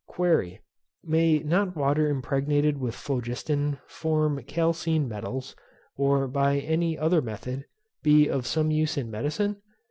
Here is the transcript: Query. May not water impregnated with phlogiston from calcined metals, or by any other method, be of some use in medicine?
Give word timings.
Query. 0.07 0.59
May 1.03 1.37
not 1.43 1.75
water 1.77 2.09
impregnated 2.09 2.79
with 2.79 2.95
phlogiston 2.95 3.77
from 3.85 4.41
calcined 4.45 5.07
metals, 5.07 5.55
or 5.95 6.27
by 6.27 6.57
any 6.57 6.97
other 6.97 7.21
method, 7.21 7.65
be 8.01 8.27
of 8.27 8.47
some 8.47 8.71
use 8.71 8.97
in 8.97 9.11
medicine? 9.11 9.57